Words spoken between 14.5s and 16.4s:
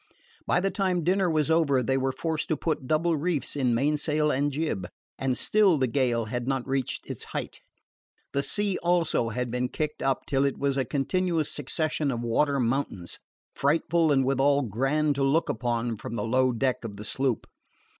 grand to look upon from the